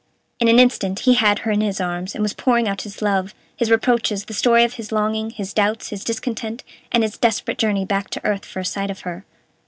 In 0.39 0.47
an 0.47 0.57
instant 0.57 1.01
he 1.01 1.13
had 1.13 1.37
her 1.45 1.51
in 1.51 1.61
his 1.61 1.79
arms, 1.79 2.15
and 2.15 2.23
was 2.23 2.33
pouring 2.33 2.67
out 2.67 2.81
his 2.81 3.03
love, 3.03 3.35
his 3.55 3.69
reproaches, 3.69 4.25
the 4.25 4.33
story 4.33 4.63
of 4.63 4.73
his 4.73 4.91
longing, 4.91 5.29
his 5.29 5.53
doubts, 5.53 5.89
his 5.89 6.03
discontent, 6.03 6.63
and 6.91 7.03
his 7.03 7.19
desperate 7.19 7.59
journey 7.59 7.85
back 7.85 8.09
to 8.09 8.25
earth 8.25 8.43
for 8.43 8.61
a 8.61 8.65
sight 8.65 8.89
of 8.89 9.01
her. 9.01 9.25